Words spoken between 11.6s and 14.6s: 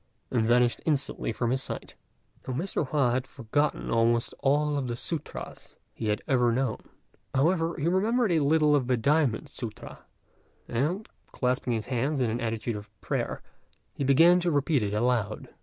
his hands in an attitude of prayer, he began to